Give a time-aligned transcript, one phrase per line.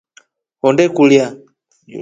[0.63, 1.25] Honde kulya.